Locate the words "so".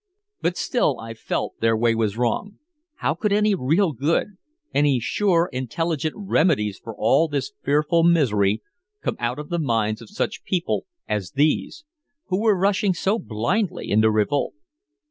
12.95-13.19